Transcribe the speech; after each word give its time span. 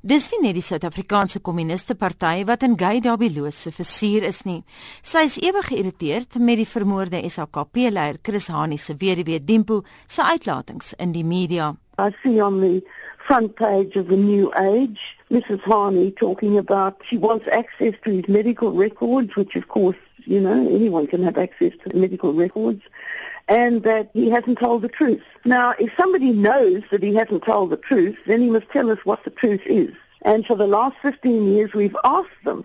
Dis 0.00 0.30
nie 0.32 0.46
net 0.46 0.54
die 0.56 0.62
Suid-Afrikaanse 0.64 1.42
Kommuniste 1.44 1.92
Party 1.92 2.46
wat 2.48 2.62
in 2.64 2.72
Gay 2.80 3.02
Dabiloos 3.04 3.58
se 3.66 3.70
versuur 3.70 4.24
is 4.24 4.38
nie. 4.46 4.62
Sy 5.04 5.26
is 5.28 5.34
ewig 5.44 5.66
geïrriteerd 5.68 6.38
met 6.40 6.56
die 6.56 6.64
vermoorde 6.64 7.20
SAKP-leier 7.20 8.16
Chris 8.24 8.48
Hani 8.48 8.78
se 8.80 8.96
weduwee 8.96 9.44
Dimpo 9.44 9.82
se 10.08 10.24
uitlatings 10.24 10.94
in 10.96 11.12
die 11.12 11.24
media. 11.24 11.74
I 11.98 12.16
see 12.22 12.40
on 12.40 12.62
the 12.62 12.80
front 13.26 13.56
page 13.56 14.00
of 14.00 14.08
the 14.08 14.16
New 14.16 14.48
Age, 14.56 15.18
Mrs. 15.28 15.60
Hani 15.68 16.16
talking 16.16 16.56
about 16.56 16.96
she 17.04 17.18
wants 17.18 17.44
access 17.52 17.92
to 18.04 18.10
his 18.10 18.26
medical 18.26 18.72
records, 18.72 19.36
which 19.36 19.54
of 19.54 19.68
course, 19.68 20.00
you 20.24 20.40
know, 20.40 20.64
anyone 20.72 21.08
can 21.08 21.22
have 21.22 21.36
access 21.36 21.76
to 21.84 21.94
medical 21.94 22.32
records 22.32 22.80
and 23.50 23.82
that 23.82 24.10
he 24.14 24.30
hasn't 24.30 24.60
told 24.60 24.80
the 24.80 24.88
truth. 24.88 25.22
Now, 25.44 25.74
if 25.80 25.92
somebody 25.96 26.30
knows 26.30 26.84
that 26.92 27.02
he 27.02 27.16
hasn't 27.16 27.42
told 27.42 27.70
the 27.70 27.76
truth, 27.76 28.16
then 28.26 28.40
he 28.40 28.48
must 28.48 28.70
tell 28.70 28.90
us 28.90 29.00
what 29.04 29.24
the 29.24 29.30
truth 29.30 29.62
is. 29.66 29.92
And 30.22 30.46
for 30.46 30.54
the 30.54 30.68
last 30.68 30.96
15 31.02 31.52
years, 31.52 31.74
we've 31.74 31.96
asked 32.04 32.44
them, 32.44 32.64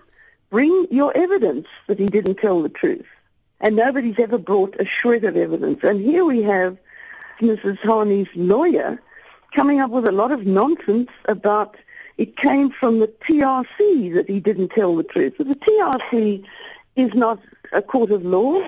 bring 0.52 0.88
your 0.92 1.12
evidence 1.18 1.68
that 1.88 1.98
he 1.98 2.06
didn't 2.06 2.36
tell 2.36 2.62
the 2.62 2.70
truth. 2.70 3.08
And 3.60 3.76
nobody's 3.76 4.20
ever 4.20 4.38
brought 4.38 4.80
a 4.80 4.86
shred 4.86 5.24
of 5.24 5.36
evidence. 5.36 5.84
And 5.84 6.00
here 6.00 6.24
we 6.24 6.44
have 6.44 6.78
Mrs. 7.40 7.80
Hani's 7.80 8.30
lawyer 8.36 9.02
coming 9.54 9.80
up 9.80 9.90
with 9.90 10.06
a 10.06 10.12
lot 10.12 10.32
of 10.32 10.46
nonsense 10.46 11.10
about 11.28 11.78
it 12.18 12.38
came 12.38 12.70
from 12.70 13.00
the 13.00 13.08
TRC 13.08 14.14
that 14.14 14.30
he 14.30 14.40
didn't 14.40 14.70
tell 14.70 14.96
the 14.96 15.04
truth. 15.04 15.34
But 15.38 15.48
the 15.48 15.56
TRC 15.56 16.46
is 16.96 17.14
not 17.16 17.40
a 17.72 17.82
court 17.82 18.12
of 18.12 18.24
law. 18.24 18.62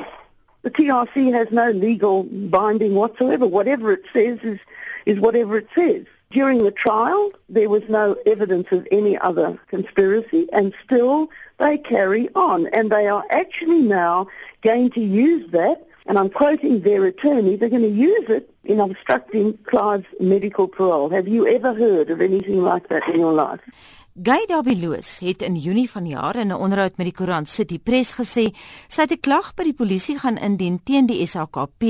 The 0.68 0.84
TRC 0.84 1.32
has 1.32 1.50
no 1.50 1.72
legal 1.72 2.24
binding 2.24 2.94
whatsoever. 2.94 3.48
Whatever 3.48 3.94
it 3.94 4.04
says 4.12 4.38
is, 4.44 4.60
is 5.06 5.18
whatever 5.18 5.60
it 5.60 5.70
says. 5.74 6.06
During 6.30 6.66
the 6.66 6.72
trial, 6.72 7.32
there 7.48 7.70
was 7.70 7.84
no 7.88 8.18
evidence 8.26 8.70
of 8.74 8.86
any 8.92 9.18
other 9.18 9.58
conspiracy, 9.70 10.50
and 10.52 10.74
still 10.84 11.30
they 11.58 11.78
carry 11.78 12.28
on. 12.36 12.68
And 12.68 12.92
they 12.92 13.08
are 13.08 13.24
actually 13.30 13.82
now 13.82 14.28
going 14.62 14.90
to 14.90 15.00
use 15.00 15.50
that, 15.52 15.88
and 16.06 16.20
I'm 16.20 16.30
quoting 16.30 16.82
their 16.82 17.06
attorney, 17.06 17.56
they're 17.56 17.70
going 17.70 17.84
to 17.84 17.88
use 17.88 18.30
it 18.30 18.54
in 18.66 18.82
obstructing 18.82 19.58
Clive's 19.60 20.08
medical 20.20 20.68
parole. 20.68 21.08
Have 21.12 21.30
you 21.30 21.48
ever 21.48 21.74
heard 21.74 22.10
of 22.10 22.20
anything 22.20 22.62
like 22.62 22.90
that 22.90 23.08
in 23.08 23.22
your 23.22 23.32
life? 23.32 23.62
Guy 24.18 24.48
Dabeloos 24.50 25.20
het 25.22 25.44
in 25.46 25.56
Junie 25.62 25.90
vanjaar 25.90 26.36
in 26.36 26.48
'n 26.48 26.58
onderhoud 26.58 26.98
met 26.98 27.06
die 27.06 27.14
koerant 27.14 27.50
City 27.50 27.78
Press 27.80 28.14
gesê 28.18 28.50
sy 28.88 29.02
het 29.02 29.12
'n 29.12 29.20
klag 29.20 29.54
by 29.54 29.64
die 29.64 29.74
polisie 29.74 30.18
gaan 30.20 30.38
indien 30.38 30.80
teen 30.84 31.06
die 31.06 31.26
SAKP 31.28 31.84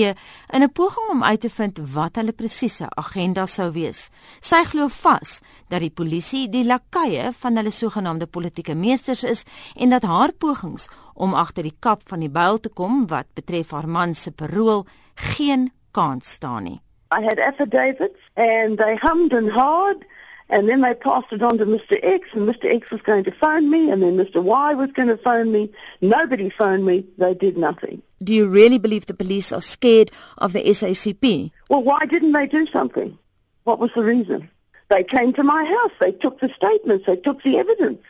in 0.54 0.62
'n 0.62 0.72
poging 0.72 1.10
om 1.10 1.24
uit 1.24 1.42
te 1.42 1.50
vind 1.50 1.80
wat 1.94 2.16
hulle 2.16 2.34
presiese 2.34 2.90
agenda 2.90 3.46
sou 3.46 3.72
wees. 3.72 4.10
Sy 4.42 4.64
glo 4.64 4.88
vas 4.88 5.42
dat 5.70 5.80
die 5.80 5.90
polisie 5.90 6.50
die 6.50 6.66
lakaie 6.66 7.32
van 7.32 7.56
hulle 7.56 7.72
sogenaamde 7.72 8.26
politieke 8.26 8.76
meesters 8.76 9.24
is 9.24 9.44
en 9.76 9.90
dat 9.90 10.04
haar 10.04 10.32
pogings 10.34 10.88
om 11.14 11.34
agter 11.34 11.64
die 11.64 11.78
kap 11.80 12.02
van 12.06 12.20
die 12.20 12.30
byl 12.30 12.60
te 12.60 12.70
kom 12.70 13.08
wat 13.08 13.26
betref 13.34 13.72
haar 13.72 13.88
man 13.88 14.14
se 14.14 14.32
parol 14.32 14.86
geen 15.16 15.72
kans 15.92 16.32
staan 16.32 16.64
nie. 16.64 16.82
I 17.20 17.24
had 17.24 17.40
affidavits 17.40 18.20
and 18.34 18.78
they 18.78 18.98
hummed 18.98 19.34
and 19.34 19.52
hawed 19.52 20.06
And 20.50 20.70
then 20.70 20.82
they 20.82 20.94
passed 20.94 21.32
it 21.32 21.42
on 21.42 21.58
to 21.58 21.66
Mr. 21.66 22.00
X, 22.02 22.30
and 22.34 22.48
Mr. 22.48 22.74
X 22.74 22.90
was 22.90 23.02
going 23.02 23.26
to 23.26 23.32
phone 23.32 23.70
me, 23.70 23.92
and 23.92 24.02
then 24.02 24.16
Mr. 24.16 24.42
Y 24.42 24.74
was 24.74 24.92
going 24.94 25.10
to 25.10 25.18
phone 25.18 25.52
me. 25.52 25.70
Nobody 26.00 26.50
phoned 26.50 26.86
me. 26.86 27.06
They 27.18 27.34
did 27.34 27.58
nothing. 27.58 28.02
Do 28.24 28.34
you 28.34 28.48
really 28.48 28.78
believe 28.78 29.06
the 29.06 29.14
police 29.14 29.52
are 29.52 29.62
scared 29.62 30.10
of 30.38 30.54
the 30.54 30.64
SACP? 30.64 31.52
Well, 31.70 31.84
why 31.84 32.06
didn't 32.06 32.32
they 32.32 32.48
do 32.48 32.66
something? 32.68 33.18
What 33.66 33.80
was 33.80 33.92
the 33.94 34.04
reason? 34.04 34.50
They 34.90 35.04
came 35.04 35.34
to 35.34 35.44
my 35.44 35.66
house. 35.66 35.92
They 36.00 36.14
took 36.14 36.40
the 36.40 36.50
statements. 36.56 37.06
They 37.06 37.18
took 37.18 37.44
the 37.44 37.58
evidence. 37.58 38.02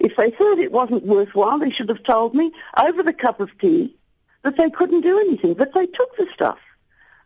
If 0.00 0.16
they 0.16 0.32
thought 0.32 0.58
it 0.58 0.72
wasn't 0.72 1.06
worthwhile, 1.06 1.58
they 1.60 1.70
should 1.70 1.88
have 1.88 2.02
told 2.02 2.34
me 2.34 2.52
over 2.76 3.04
the 3.04 3.12
cup 3.12 3.38
of 3.38 3.56
tea 3.58 3.94
that 4.42 4.56
they 4.56 4.68
couldn't 4.68 5.02
do 5.02 5.18
anything. 5.20 5.54
But 5.54 5.72
they 5.72 5.86
took 5.86 6.16
the 6.16 6.26
stuff. 6.34 6.58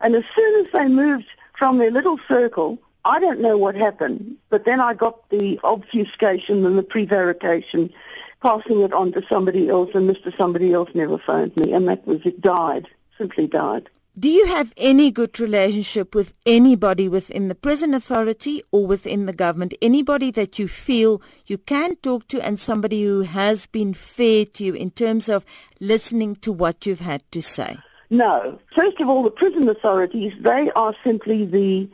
And 0.01 0.15
as 0.15 0.25
soon 0.35 0.67
as 0.67 0.73
they 0.73 0.89
moved 0.89 1.27
from 1.55 1.79
their 1.79 1.91
little 1.91 2.19
circle 2.29 2.79
I 3.09 3.19
don't 3.21 3.41
know 3.41 3.57
what 3.57 3.75
happened, 3.75 4.37
but 4.51 4.67
then 4.67 4.81
I 4.81 4.93
got 4.93 5.31
the 5.31 5.59
obfuscation 5.65 6.67
and 6.67 6.77
the 6.77 6.83
prevarication, 6.83 7.91
passing 8.43 8.83
it 8.83 8.93
on 8.93 9.13
to 9.13 9.23
somebody 9.31 9.71
else, 9.71 9.91
and 9.95 10.09
Mr. 10.09 10.37
Somebody 10.37 10.75
else 10.75 10.91
never 10.93 11.17
phoned 11.17 11.57
me, 11.57 11.73
and 11.73 11.89
that 11.89 12.07
was 12.07 12.21
it. 12.27 12.39
Died, 12.43 12.87
simply 13.17 13.47
died. 13.47 13.89
Do 14.19 14.29
you 14.29 14.47
have 14.47 14.75
any 14.77 15.11
good 15.11 15.41
relationship 15.41 16.15
with 16.15 16.35
anybody 16.45 17.09
within 17.09 17.49
the 17.49 17.55
prison 17.55 17.95
authority 17.95 18.63
or 18.73 18.87
within 18.87 19.25
the 19.25 19.33
government? 19.33 19.73
Anybody 19.81 20.31
that 20.33 20.59
you 20.59 20.69
feel 20.69 21.23
you 21.47 21.57
can 21.57 21.97
talk 21.97 22.29
to 22.29 22.45
and 22.45 22.61
somebody 22.61 23.05
who 23.05 23.23
has 23.23 23.69
been 23.69 23.95
fair 23.95 24.45
to 24.45 24.65
you 24.65 24.75
in 24.75 24.91
terms 24.91 25.31
of 25.31 25.47
listening 25.81 26.37
to 26.37 26.53
what 26.53 26.85
you've 26.85 27.01
had 27.01 27.23
to 27.33 27.41
say? 27.41 27.79
No. 28.11 28.59
First 28.75 29.01
of 29.01 29.09
all, 29.09 29.23
the 29.23 29.31
prison 29.31 29.69
authorities, 29.69 30.33
they 30.41 30.71
are 30.73 30.95
simply 31.05 31.47
the 31.47 31.89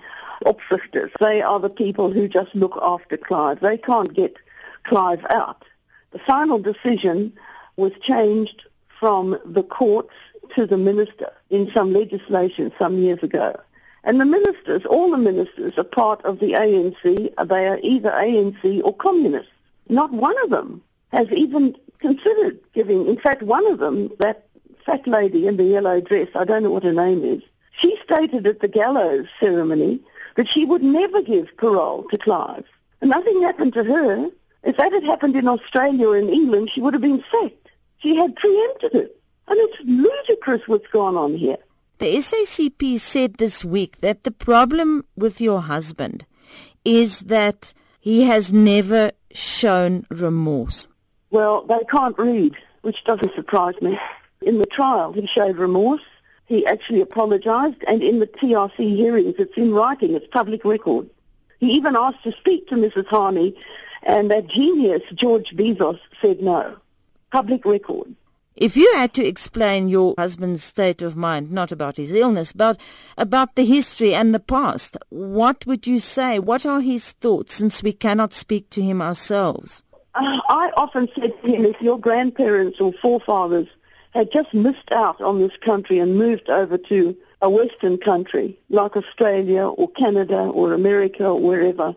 opzichters. 0.45 1.11
They 1.21 1.43
are 1.43 1.61
the 1.61 1.71
people 1.71 2.11
who 2.11 2.29
just 2.29 2.55
look 2.55 2.79
after 2.83 3.17
Clive. 3.17 3.61
They 3.61 3.79
can't 3.79 4.13
get 4.15 4.37
Clive 4.85 5.25
out. 5.31 5.65
The 6.13 6.19
final 6.21 6.59
decision 6.59 7.33
was 7.77 7.93
changed 8.01 8.65
from 9.01 9.39
the 9.45 9.63
courts 9.63 10.15
to 10.55 10.67
the 10.67 10.79
minister 10.79 11.33
in 11.51 11.71
some 11.73 11.93
legislation 11.93 12.73
some 12.79 12.99
years 12.99 13.23
ago. 13.23 13.59
And 14.05 14.21
the 14.21 14.27
ministers, 14.27 14.85
all 14.85 15.11
the 15.11 15.19
ministers 15.19 15.79
are 15.79 15.85
part 15.85 16.25
of 16.25 16.39
the 16.39 16.53
ANC. 16.53 17.49
They 17.49 17.67
are 17.67 17.79
either 17.83 18.11
ANC 18.11 18.83
or 18.85 18.95
communists. 18.95 19.51
Not 19.89 20.13
one 20.13 20.37
of 20.45 20.51
them 20.51 20.83
has 21.13 21.31
even 21.33 21.75
considered 21.99 22.61
giving. 22.75 23.07
In 23.07 23.17
fact, 23.17 23.43
one 23.43 23.67
of 23.67 23.79
them, 23.79 24.11
that 24.19 24.47
fat 24.85 25.07
lady 25.07 25.47
in 25.47 25.57
the 25.57 25.65
yellow 25.65 26.01
dress, 26.01 26.29
I 26.35 26.45
don't 26.45 26.63
know 26.63 26.71
what 26.71 26.83
her 26.83 26.93
name 26.93 27.25
is, 27.25 27.43
she 27.77 27.99
stated 28.05 28.47
at 28.47 28.61
the 28.61 28.69
gallows 28.69 29.27
ceremony 29.41 30.01
that 30.37 30.49
she 30.49 30.65
would 30.65 30.83
never 30.83 31.23
give 31.23 31.57
parole 31.57 32.05
to 32.11 32.19
Clive. 32.19 32.65
And 33.01 33.11
nothing 33.11 33.43
happened 33.43 33.75
to 33.75 33.85
her. 33.85 34.29
If 34.63 34.77
that 34.77 34.93
had 34.93 35.05
happened 35.05 35.37
in 35.37 35.47
Australia 35.47 36.09
or 36.09 36.17
in 36.17 36.29
England, 36.29 36.71
she 36.71 36.81
would 36.81 36.95
have 36.95 37.03
been 37.03 37.23
sacked. 37.31 37.69
She 37.99 38.17
had 38.17 38.37
preempted 38.37 38.95
it. 38.95 39.21
And 39.47 39.59
it's 39.59 39.79
ludicrous 39.85 40.63
what's 40.67 40.87
gone 40.89 41.17
on 41.17 41.37
here. 41.37 41.59
The 41.99 42.17
SACP 42.17 42.99
said 42.99 43.35
this 43.35 43.65
week 43.65 44.01
that 44.01 44.25
the 44.25 44.31
problem 44.31 45.05
with 45.17 45.41
your 45.41 45.61
husband 45.61 46.27
is 46.85 47.21
that 47.21 47.73
he 48.01 48.25
has 48.25 48.53
never 48.53 49.13
shown 49.33 50.07
remorse. 50.11 50.87
Well, 51.31 51.63
they 51.63 51.81
can't 51.91 52.19
read, 52.19 52.57
which 52.83 53.05
doesn't 53.05 53.35
surprise 53.35 53.75
me. 53.81 53.99
In 54.43 54.59
the 54.59 54.67
trial, 54.67 55.13
he 55.13 55.27
showed 55.27 55.57
remorse. 55.57 56.03
He 56.47 56.67
actually 56.67 57.01
apologized, 57.01 57.83
and 57.87 58.03
in 58.03 58.21
the 58.21 58.27
TRC 58.27 58.97
hearings, 58.97 59.37
it's 59.39 59.57
in 59.57 59.73
writing, 59.73 60.15
it's 60.15 60.27
public 60.27 60.65
record. 60.65 61.09
He 61.59 61.73
even 61.73 61.97
asked 61.97 62.23
to 62.25 62.33
speak 62.33 62.69
to 62.69 62.75
Mrs. 62.75 63.07
Hani, 63.07 63.57
and 64.03 64.31
that 64.31 64.49
genius, 64.49 65.03
George 65.15 65.57
Bizos, 65.57 65.99
said 66.21 66.43
no. 66.43 66.77
Public 67.31 67.65
record. 67.65 68.15
If 68.57 68.77
you 68.77 68.93
had 68.95 69.13
to 69.15 69.27
explain 69.27 69.89
your 69.89 70.15
husband's 70.17 70.63
state 70.63 71.03
of 71.03 71.17
mind, 71.17 71.51
not 71.51 71.73
about 71.73 71.97
his 71.97 72.13
illness, 72.13 72.53
but 72.53 72.79
about 73.19 73.57
the 73.57 73.65
history 73.65 74.15
and 74.15 74.33
the 74.33 74.39
past, 74.39 74.97
what 75.09 75.67
would 75.67 75.89
you 75.89 75.99
say? 75.99 76.39
What 76.39 76.65
are 76.65 76.81
his 76.81 77.13
thoughts 77.13 77.57
since 77.57 77.83
we 77.83 77.93
cannot 77.93 78.33
speak 78.33 78.71
to 78.71 78.83
him 78.83 79.03
ourselves? 79.03 79.83
Uh, 80.15 80.39
I 80.49 80.71
often 80.77 81.09
said 81.19 81.33
to 81.43 81.49
him, 81.49 81.65
if 81.65 81.81
your 81.81 81.99
grandparents 81.99 82.81
or 82.81 82.93
forefathers 83.03 83.67
had 84.15 84.31
just 84.31 84.55
missed 84.55 84.93
out 84.93 85.21
on 85.21 85.41
this 85.41 85.57
country 85.57 85.99
and 85.99 86.17
moved 86.17 86.49
over 86.49 86.79
to 86.79 87.17
a 87.43 87.51
Western 87.51 87.99
country 87.99 88.57
like 88.71 88.97
Australia 88.97 89.67
or 89.67 89.89
Canada 89.91 90.39
or 90.39 90.73
America 90.73 91.27
or 91.27 91.41
wherever, 91.41 91.95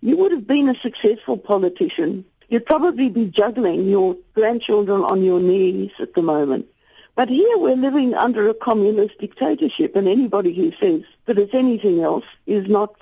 you 0.00 0.16
would 0.16 0.32
have 0.32 0.46
been 0.46 0.68
a 0.68 0.74
successful 0.74 1.36
politician. 1.36 2.24
You'd 2.48 2.66
probably 2.66 3.10
be 3.10 3.26
juggling 3.26 3.88
your 3.88 4.16
grandchildren 4.34 5.02
on 5.02 5.22
your 5.22 5.38
knees 5.38 5.92
at 5.98 6.14
the 6.14 6.22
moment. 6.22 6.66
But 7.14 7.28
here 7.28 7.58
we're 7.58 7.76
living 7.76 8.14
under 8.14 8.48
a 8.48 8.54
communist 8.54 9.18
dictatorship 9.18 9.94
and 9.94 10.08
anybody 10.08 10.54
who 10.54 10.72
says 10.72 11.02
that 11.26 11.38
it's 11.38 11.54
anything 11.54 12.00
else 12.00 12.24
is 12.46 12.66
not 12.68 12.94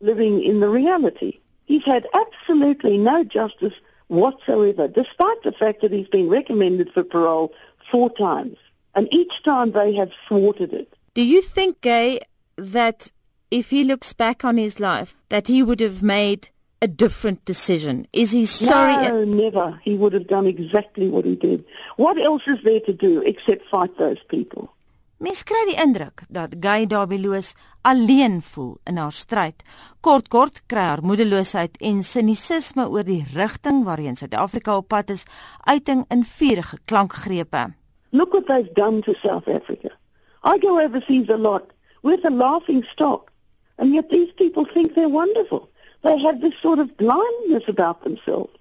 living 0.00 0.42
in 0.42 0.60
the 0.60 0.68
reality. 0.68 1.38
He's 1.64 1.84
had 1.84 2.06
absolutely 2.12 2.98
no 2.98 3.24
justice 3.24 3.74
whatsoever, 4.08 4.88
despite 4.88 5.42
the 5.42 5.52
fact 5.52 5.80
that 5.80 5.92
he's 5.92 6.08
been 6.08 6.28
recommended 6.28 6.92
for 6.92 7.02
parole 7.02 7.54
four 7.90 8.10
times. 8.10 8.56
And 8.94 9.12
each 9.12 9.42
time 9.42 9.72
they 9.72 9.94
have 9.94 10.12
thwarted 10.28 10.72
it. 10.72 10.94
Do 11.14 11.22
you 11.22 11.42
think, 11.42 11.80
Gaye, 11.80 12.20
that 12.56 13.10
if 13.50 13.70
he 13.70 13.84
looks 13.84 14.12
back 14.12 14.44
on 14.44 14.56
his 14.56 14.80
life, 14.80 15.16
that 15.28 15.48
he 15.48 15.62
would 15.62 15.80
have 15.80 16.02
made 16.02 16.50
a 16.82 16.88
different 16.88 17.44
decision? 17.44 18.06
Is 18.12 18.32
he 18.32 18.44
sorry? 18.44 19.08
No, 19.08 19.24
never. 19.24 19.80
He 19.82 19.94
would 19.94 20.12
have 20.12 20.26
done 20.26 20.46
exactly 20.46 21.08
what 21.08 21.24
he 21.24 21.36
did. 21.36 21.64
What 21.96 22.18
else 22.18 22.42
is 22.46 22.58
there 22.64 22.80
to 22.80 22.92
do 22.92 23.22
except 23.22 23.68
fight 23.68 23.96
those 23.98 24.22
people? 24.28 24.74
Mens 25.22 25.44
kry 25.46 25.60
die 25.68 25.76
indruk 25.78 26.24
dat 26.34 26.56
Gay 26.58 26.82
Dabeloos 26.90 27.52
alleen 27.86 28.40
voel 28.42 28.72
in 28.90 28.96
haar 28.98 29.12
stryd. 29.14 29.60
Kort 30.02 30.26
kort 30.28 30.56
kry 30.66 30.82
haar 30.88 31.02
moedeloosheid 31.06 31.76
en 31.78 32.00
sinisisme 32.02 32.88
oor 32.90 33.06
die 33.06 33.20
rigting 33.30 33.84
waarheen 33.86 34.18
Suid-Afrika 34.18 34.74
op 34.80 34.88
pad 34.90 35.12
is, 35.14 35.22
uiting 35.62 36.02
in 36.10 36.24
vurige 36.26 36.80
klankgrepe. 36.90 37.62
Look 38.10 38.34
what 38.34 38.50
they've 38.50 38.74
done 38.74 39.00
to 39.06 39.14
South 39.22 39.46
Africa. 39.46 39.94
I 40.42 40.58
go 40.58 40.80
overseas 40.80 41.30
a 41.30 41.38
lot. 41.38 41.70
We're 42.02 42.18
the 42.18 42.34
laughing 42.34 42.82
stock. 42.90 43.30
And 43.78 43.94
yet 43.94 44.10
these 44.10 44.34
people 44.34 44.66
think 44.74 44.94
they're 44.94 45.08
wonderful. 45.22 45.70
They 46.02 46.18
have 46.18 46.40
this 46.40 46.58
sort 46.60 46.80
of 46.80 46.96
blindness 46.96 47.68
about 47.68 48.02
themselves. 48.02 48.58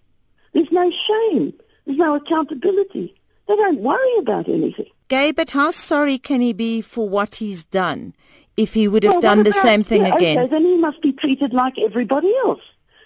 There's 0.54 0.72
no 0.72 0.92
shame. 0.92 1.54
There's 1.86 1.98
no 1.98 2.14
accountability. 2.14 3.16
They 3.48 3.56
don't 3.56 3.82
worry 3.82 4.18
about 4.20 4.48
anything. 4.48 4.94
Gaye, 5.12 5.34
but 5.34 5.50
how 5.50 5.72
sorry 5.72 6.18
can 6.18 6.40
he 6.40 6.54
be 6.54 6.80
for 6.80 7.10
what 7.10 7.36
he's 7.36 7.66
done 7.66 8.16
if 8.56 8.74
he 8.74 8.88
would 8.88 9.04
have 9.04 9.16
well, 9.16 9.22
done 9.22 9.44
the 9.44 9.52
same 9.52 9.84
thing 9.84 10.06
yeah, 10.06 10.16
again? 10.16 10.38
Okay, 10.38 10.48
then 10.48 10.64
he 10.64 10.78
must 10.78 11.02
be 11.02 11.12
treated 11.12 11.52
like 11.52 11.78
everybody 11.78 12.34
else. 12.46 12.62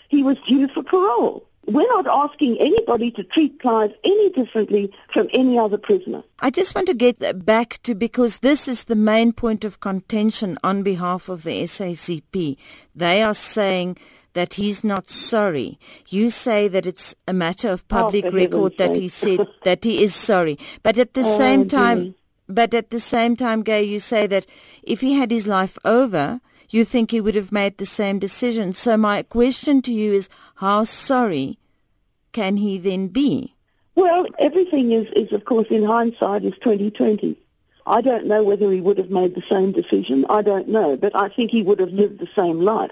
He 0.10 0.22
was 0.22 0.38
due 0.46 0.68
for 0.68 0.84
parole. 0.84 1.48
We're 1.66 1.88
not 1.88 2.06
asking 2.06 2.60
anybody 2.60 3.10
to 3.10 3.24
treat 3.24 3.60
Clive 3.60 3.92
any 4.04 4.30
differently 4.30 4.94
from 5.12 5.30
any 5.34 5.58
other 5.58 5.80
prisoner. 5.80 6.22
I 6.42 6.52
just 6.52 6.76
want 6.76 6.86
to 6.90 6.94
get 6.94 7.44
back 7.44 7.80
to 7.82 7.96
because 7.96 8.38
this 8.38 8.68
is 8.68 8.84
the 8.84 8.96
main 8.96 9.34
point 9.34 9.66
of 9.66 9.80
contention 9.80 10.60
on 10.64 10.84
behalf 10.84 11.28
of 11.28 11.42
the 11.42 11.64
SACP. 11.64 12.58
They 12.94 13.24
are 13.24 13.34
saying 13.34 13.98
that 14.36 14.54
he's 14.54 14.84
not 14.84 15.10
sorry. 15.10 15.80
You 16.10 16.30
say 16.30 16.68
that 16.68 16.86
it's 16.86 17.16
a 17.28 17.34
matter 17.34 17.70
of 17.70 17.88
public 17.88 18.26
oh, 18.26 18.32
record 18.32 18.78
that 18.78 18.96
he 18.96 19.08
said 19.08 19.48
that 19.64 19.84
he 19.84 20.04
is 20.04 20.14
sorry. 20.14 20.60
But 20.84 20.98
at 21.00 21.16
the 21.16 21.22
oh, 21.26 21.38
same 21.38 21.68
time, 21.68 22.04
dear. 22.04 22.14
but 22.48 22.74
at 22.74 22.92
the 22.92 23.00
same 23.00 23.36
time, 23.36 23.64
Gaye, 23.64 23.84
you 23.84 24.00
say 24.00 24.28
that 24.28 24.46
if 24.84 25.02
he 25.02 25.14
had 25.14 25.32
his 25.32 25.48
life 25.48 25.78
over, 25.84 26.42
you 26.70 26.84
think 26.86 27.12
he 27.12 27.22
would 27.22 27.36
have 27.36 27.52
made 27.52 27.78
the 27.78 27.86
same 27.86 28.20
decision. 28.20 28.74
So 28.74 28.98
my 28.98 29.24
question 29.24 29.82
to 29.84 29.94
you 29.94 30.14
is, 30.14 30.30
how 30.56 30.84
sorry 30.84 31.58
can 32.34 32.58
he 32.58 32.78
then 32.78 33.08
be? 33.08 33.56
Well, 33.96 34.28
everything 34.38 34.92
is, 34.92 35.08
is 35.16 35.32
of 35.32 35.46
course, 35.46 35.68
in 35.70 35.86
hindsight, 35.86 36.44
is 36.44 36.56
2020. 36.56 37.38
I 37.88 38.02
don't 38.02 38.26
know 38.26 38.44
whether 38.44 38.70
he 38.72 38.82
would 38.82 38.98
have 38.98 39.12
made 39.12 39.36
the 39.36 39.44
same 39.44 39.72
decision. 39.72 40.26
I 40.30 40.42
don't 40.42 40.68
know, 40.68 40.98
but 40.98 41.16
I 41.16 41.30
think 41.30 41.52
he 41.52 41.62
would 41.62 41.80
have 41.80 41.94
lived 41.94 42.20
the 42.20 42.28
same 42.36 42.60
life 42.60 42.92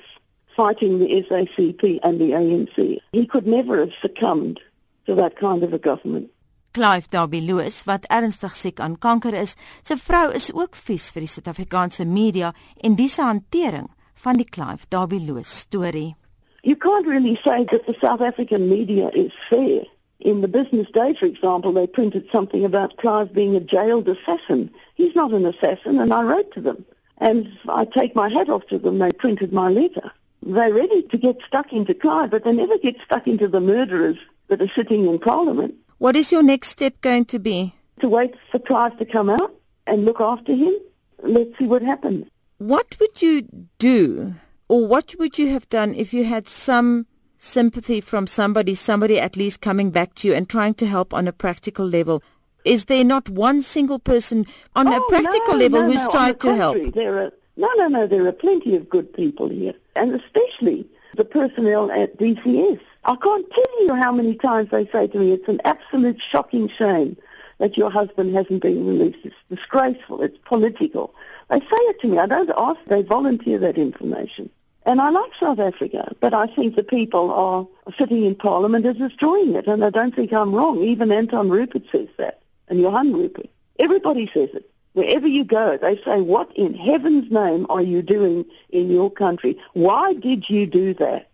fighting 0.56 1.00
the 1.00 1.24
SACP 1.24 2.00
and 2.04 2.20
the 2.20 2.32
ANC. 2.32 3.00
He 3.12 3.26
could 3.26 3.48
never 3.48 3.80
have 3.80 3.94
succumbed 4.02 4.60
to 5.06 5.16
that 5.16 5.36
kind 5.36 5.64
of 5.64 5.74
a 5.74 5.80
government. 5.80 6.30
Clive 6.74 7.10
Darby 7.10 7.42
Lewis, 7.42 7.84
wat 7.86 8.08
ernstig 8.10 8.56
siek 8.58 8.80
aan 8.82 8.96
kanker 8.98 9.36
is, 9.38 9.54
sy 9.86 9.94
vrou 10.02 10.32
is 10.34 10.50
ook 10.56 10.74
vies 10.88 11.12
vir 11.14 11.22
die 11.22 11.30
Suid-Afrikaanse 11.30 12.06
media 12.10 12.50
en 12.82 12.96
dis 12.98 13.20
hantering 13.22 13.92
van 14.24 14.40
die 14.42 14.48
Clive 14.50 14.90
Darby 14.90 15.20
Lewis 15.22 15.52
storie. 15.66 16.16
You 16.64 16.76
can't 16.76 17.06
really 17.06 17.36
say 17.44 17.66
that 17.66 17.86
the 17.86 17.94
South 18.02 18.22
African 18.22 18.70
media 18.70 19.10
is 19.14 19.32
fair. 19.50 19.84
In 20.20 20.42
the 20.42 20.48
Business 20.48 20.88
Day, 20.94 21.14
for 21.14 21.26
example, 21.26 21.74
they 21.74 21.86
printed 21.86 22.30
something 22.32 22.64
about 22.66 22.98
Clive 22.98 23.34
being 23.34 23.56
a 23.56 23.60
jailed 23.60 24.08
assassin. 24.08 24.72
He's 24.96 25.14
not 25.14 25.34
an 25.34 25.46
assassin, 25.46 26.00
and 26.00 26.14
I 26.14 26.24
wrote 26.24 26.54
to 26.54 26.62
them. 26.62 26.86
And 27.18 27.52
I 27.68 27.84
take 27.86 28.16
my 28.16 28.30
hat 28.30 28.50
off 28.50 28.66
to 28.68 28.80
them. 28.80 29.00
They 29.00 29.12
printed 29.12 29.52
my 29.52 29.70
letter. 29.70 30.12
They're 30.46 30.74
ready 30.74 31.04
to 31.04 31.18
get 31.18 31.38
stuck 31.46 31.72
into 31.72 31.94
Clive, 31.94 32.32
but 32.32 32.44
they 32.44 32.52
never 32.52 32.78
get 32.78 33.00
stuck 33.02 33.28
into 33.28 33.48
the 33.48 33.62
murderers 33.62 34.18
that 34.48 34.62
are 34.62 34.68
sitting 34.68 35.08
in 35.08 35.20
Parliament. 35.20 35.76
What 36.00 36.16
is 36.16 36.32
your 36.32 36.44
next 36.44 36.70
step 36.70 37.00
going 37.02 37.26
to 37.26 37.40
be? 37.40 37.76
To 38.02 38.10
wait 38.10 38.36
for 38.52 38.60
Clive 38.60 38.98
to 38.98 39.06
come 39.06 39.30
out 39.30 39.56
and 39.88 40.04
look 40.04 40.20
after 40.20 40.54
him. 40.54 40.74
Let's 41.22 41.58
see 41.58 41.66
what 41.66 41.82
happens. 41.82 42.28
What 42.58 42.98
would 43.00 43.22
you 43.22 43.48
do, 43.78 44.36
or 44.68 44.86
what 44.86 45.16
would 45.18 45.38
you 45.38 45.50
have 45.50 45.70
done 45.70 45.96
if 45.96 46.14
you 46.14 46.26
had 46.26 46.48
some 46.48 47.06
sympathy 47.38 48.02
from 48.02 48.28
somebody, 48.28 48.76
somebody 48.76 49.20
at 49.20 49.38
least 49.38 49.62
coming 49.62 49.92
back 49.92 50.14
to 50.16 50.28
you 50.28 50.34
and 50.34 50.50
trying 50.50 50.74
to 50.76 50.88
help 50.88 51.14
on 51.14 51.28
a 51.28 51.34
practical 51.34 51.86
level? 51.86 52.22
Is 52.66 52.86
there 52.86 53.04
not 53.04 53.30
one 53.30 53.62
single 53.62 54.00
person 54.00 54.46
on 54.76 54.88
oh, 54.88 54.98
a 54.98 55.10
practical 55.10 55.54
no, 55.54 55.60
level 55.60 55.82
no, 55.82 55.86
who's 55.88 56.04
no, 56.04 56.10
tried 56.10 56.40
to 56.42 56.56
help? 56.56 56.94
There 56.94 57.18
are 57.18 57.32
no, 57.56 57.70
no, 57.76 57.88
no. 57.88 58.08
There 58.08 58.26
are 58.28 58.32
plenty 58.32 58.76
of 58.76 58.90
good 58.90 59.14
people 59.14 59.50
here, 59.50 59.74
and 59.96 60.14
especially 60.14 60.86
the 61.16 61.26
personnel 61.26 61.92
at 61.92 62.18
DCS. 62.18 62.80
I 63.06 63.16
can't 63.16 63.52
tell 63.52 63.86
you 63.86 63.94
how 63.94 64.12
many 64.12 64.36
times 64.36 64.70
they 64.70 64.88
say 64.88 65.08
to 65.08 65.18
me, 65.18 65.32
"It's 65.32 65.48
an 65.48 65.62
absolute 65.66 66.22
shocking 66.22 66.68
shame 66.70 67.18
that 67.60 67.78
your 67.78 67.90
husband 67.90 68.36
hasn't 68.36 68.62
been 68.62 68.88
released. 68.88 69.26
It's 69.26 69.36
disgraceful. 69.50 70.22
It's 70.24 70.38
political." 70.46 71.14
They 71.50 71.60
say 71.60 71.84
it 71.92 72.00
to 72.02 72.08
me. 72.08 72.18
I 72.18 72.26
don't 72.26 72.50
ask. 72.58 72.80
They 72.88 73.02
volunteer 73.04 73.60
that 73.60 73.78
information. 73.78 74.50
And 74.86 75.00
I 75.00 75.10
like 75.12 75.32
South 75.40 75.60
Africa, 75.60 76.14
but 76.20 76.34
I 76.34 76.48
think 76.48 76.76
the 76.76 76.84
people 76.84 77.32
are 77.32 77.68
sitting 77.98 78.26
in 78.26 78.36
Parliament 78.36 78.86
are 78.86 78.94
destroying 78.94 79.56
it, 79.56 79.68
and 79.68 79.84
I 79.84 79.90
don't 79.90 80.14
think 80.14 80.34
I'm 80.34 80.54
wrong. 80.54 80.82
Even 80.84 81.12
Anton 81.12 81.50
Rupert 81.50 81.84
says 81.92 82.10
that, 82.18 82.42
and 82.68 82.80
Johan 82.80 83.14
Rupert. 83.14 83.50
Everybody 83.80 84.30
says 84.34 84.50
it. 84.54 84.70
Wherever 84.94 85.28
you 85.28 85.44
go, 85.44 85.78
they 85.78 85.98
say, 86.04 86.22
what 86.22 86.56
in 86.56 86.76
heaven's 86.76 87.32
name 87.32 87.66
are 87.70 87.82
you 87.82 88.02
doing 88.02 88.46
in 88.70 88.90
your 88.90 89.10
country? 89.10 89.58
Why 89.74 90.14
did 90.14 90.50
you 90.50 90.68
do 90.68 90.94
that? 90.96 91.30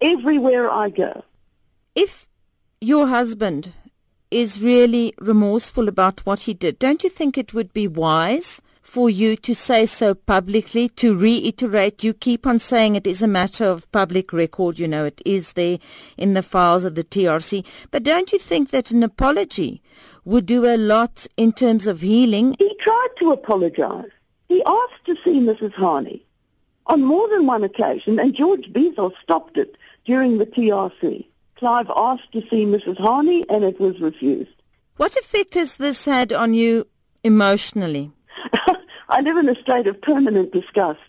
Everywhere 0.00 0.70
I 0.70 0.90
go. 0.90 1.24
If 1.94 2.26
your 2.80 3.06
husband 3.06 3.72
is 4.30 4.60
really 4.60 5.14
remorseful 5.18 5.88
about 5.88 6.26
what 6.26 6.40
he 6.40 6.54
did, 6.54 6.78
don't 6.78 7.04
you 7.04 7.10
think 7.10 7.38
it 7.38 7.54
would 7.54 7.72
be 7.72 7.86
wise 7.86 8.60
for 8.86 9.10
you 9.10 9.36
to 9.36 9.54
say 9.54 9.84
so 9.84 10.14
publicly, 10.14 10.88
to 10.88 11.16
reiterate. 11.16 12.04
You 12.04 12.14
keep 12.14 12.46
on 12.46 12.58
saying 12.58 12.94
it 12.94 13.06
is 13.06 13.20
a 13.20 13.28
matter 13.28 13.64
of 13.64 13.90
public 13.90 14.32
record, 14.32 14.78
you 14.78 14.86
know, 14.86 15.04
it 15.04 15.20
is 15.24 15.54
there 15.54 15.78
in 16.16 16.34
the 16.34 16.42
files 16.42 16.84
of 16.84 16.94
the 16.94 17.02
TRC. 17.04 17.64
But 17.90 18.04
don't 18.04 18.32
you 18.32 18.38
think 18.38 18.70
that 18.70 18.92
an 18.92 19.02
apology 19.02 19.82
would 20.26 20.44
do 20.44 20.66
a 20.66 20.76
lot 20.76 21.26
in 21.36 21.52
terms 21.52 21.86
of 21.86 22.02
healing? 22.02 22.56
He 22.58 22.74
tried 22.74 23.08
to 23.20 23.32
apologize. 23.32 24.10
He 24.48 24.62
asked 24.66 25.06
to 25.06 25.16
see 25.24 25.38
Mrs. 25.40 25.72
Hani 25.72 26.20
on 26.86 27.02
more 27.02 27.28
than 27.28 27.46
one 27.46 27.64
occasion, 27.64 28.18
and 28.18 28.34
George 28.34 28.72
Bizos 28.72 29.14
stopped 29.22 29.56
it 29.56 29.76
during 30.04 30.38
the 30.38 30.46
TRC. 30.46 31.26
Clive 31.56 31.90
asked 31.96 32.32
to 32.32 32.42
see 32.50 32.66
Mrs. 32.66 32.98
Hani, 32.98 33.44
and 33.48 33.64
it 33.64 33.80
was 33.80 34.00
refused. 34.00 34.50
What 34.96 35.16
effect 35.16 35.54
has 35.54 35.76
this 35.76 36.04
had 36.04 36.32
on 36.32 36.54
you 36.54 36.86
emotionally? 37.24 38.12
I 39.08 39.20
live 39.20 39.36
in 39.36 39.48
a 39.48 39.60
state 39.60 39.86
of 39.86 40.00
permanent 40.00 40.52
disgust. 40.52 41.00